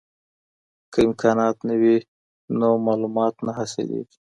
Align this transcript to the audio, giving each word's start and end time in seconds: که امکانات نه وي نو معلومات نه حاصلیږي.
که 0.91 0.99
امکانات 1.07 1.57
نه 1.69 1.75
وي 1.81 1.95
نو 2.59 2.69
معلومات 2.85 3.35
نه 3.45 3.51
حاصلیږي. 3.57 4.15